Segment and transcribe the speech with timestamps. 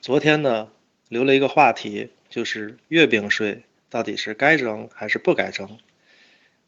[0.00, 0.68] 昨天呢，
[1.10, 5.76] 留了一个话题，就是月饼税到底是该征还是不该征？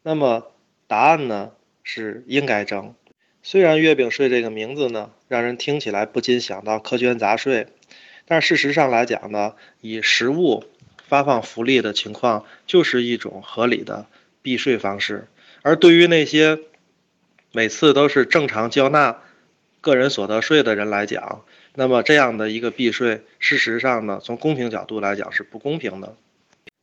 [0.03, 0.51] 那么
[0.85, 1.51] 答案呢
[1.83, 2.93] 是应该征。
[3.41, 7.65] 虽然月饼税这个名字呢，让人听起来不禁想到苛捐杂税，
[8.25, 10.65] 但事实上来讲呢，以实物
[11.07, 14.05] 发放福利的情况，就是一种合理的
[14.43, 15.27] 避税方式。
[15.63, 16.59] 而对于那些
[17.51, 19.23] 每次都是正常交纳
[19.83, 21.43] 个人所得税的人来讲，
[21.75, 26.15] 那么这样的一个避税，事实上呢，从公平角度来讲是不公平的。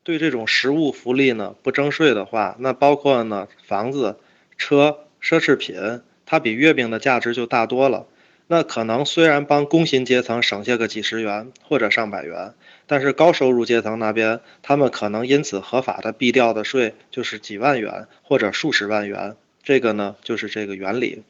[0.03, 4.19] 对这种实物福利呢不征税的话，那包括呢房子、
[4.59, 8.07] 车、奢侈品，它比月饼的价值就大多了。
[8.47, 12.53] 那可能虽然帮工薪阶层省下个几十元或者上百元，
[12.87, 19.37] 但是高收入阶层那边，他们可能因此合法的避掉的税就是几万元或者数十万元。
[19.63, 21.23] 这个呢，就是这个原理。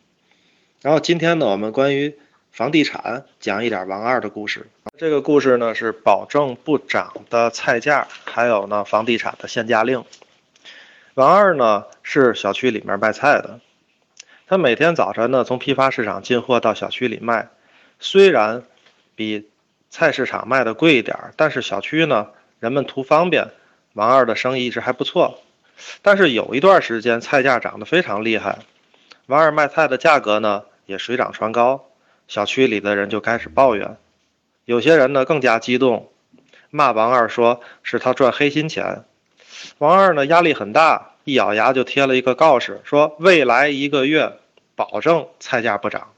[0.82, 2.16] 然后今天呢，我们关于
[2.52, 4.66] 房地产讲一点王二的故事。
[4.96, 10.02] 这个故事呢是保证不涨的菜价，还有呢房地产的限价令。
[11.14, 13.60] 王二呢是小区里面卖菜的，
[14.46, 17.50] 他每天早晨呢从批发市场进货到小区里卖，
[17.98, 18.62] 虽然
[19.14, 19.50] 比
[19.90, 23.48] 菜市场卖的贵一点，但是小区呢人们图方便，
[23.92, 25.42] 王二的生意一直还不错。
[26.00, 28.60] 但是有一段时间菜价涨得非常厉害，
[29.26, 31.86] 王二卖菜的价格呢也水涨船高，
[32.26, 33.96] 小区里的人就开始抱怨，
[34.64, 36.10] 有些人呢更加激动，
[36.68, 39.04] 骂王二说是他赚黑心钱。
[39.78, 44.32] 王二呢压力很大，一咬牙就贴了一个告示，说未来一个月
[44.74, 46.08] 保证菜价不涨。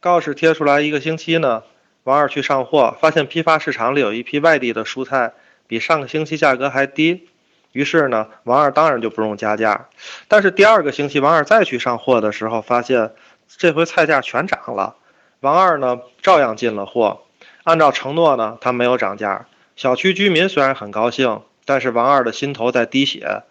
[0.00, 1.62] 告示贴出来一个星期呢，
[2.04, 5.32] 王二去上货，发现批发市场里有一批外地的蔬菜，
[5.66, 7.26] 比上个星期价格还低。
[7.72, 9.88] 于是呢，王二当然就不用加价。
[10.26, 13.12] 但是第二个星期，王二再去上货的时候，发现
[13.56, 14.96] 这回菜价全涨了。
[15.40, 17.22] 王二呢，照样进了货，
[17.64, 19.46] 按照承诺呢，他没有涨价。
[19.76, 23.42] 小区居民虽然很高兴，但是王二的心头在滴血，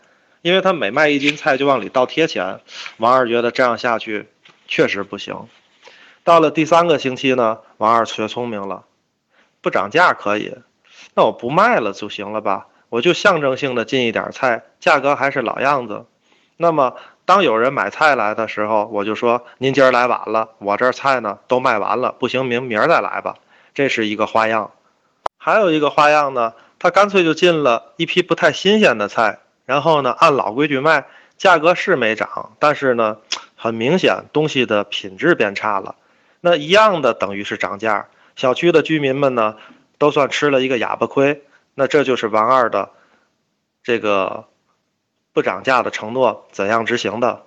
[0.41, 2.59] 因为他每卖一斤菜就往里倒贴钱。
[2.97, 4.27] 王二觉得这样下去
[4.67, 5.47] 确实不行。
[6.23, 8.83] 到了第三个星期呢，王二学聪明了，
[9.61, 10.55] 不涨价可以，
[11.15, 12.67] 那我不卖了就行了吧？
[12.89, 16.05] 我就象征性的进一点菜，价格还是老样子。
[16.57, 16.95] 那么
[17.27, 23.35] 当有人买菜来的时候，我就说您今儿来晚了，我这儿菜呢都卖完了，不行明明儿再来吧。
[23.73, 24.71] 这是一个花样。
[25.37, 31.05] 还有一个花样呢，他干脆就进了一批不太新鲜的菜，然后呢按老规矩卖，
[31.37, 33.17] 价格是没涨，但是呢
[33.57, 35.95] 很明显东西的品质变差了。
[36.39, 39.57] 那一样的等于是涨价，小区的居民们呢
[39.97, 41.43] 都算吃了一个哑巴亏。
[41.75, 42.91] 那这就是王二的
[43.83, 44.45] 这个
[45.37, 47.43] 不涨价的承诺怎样执行的？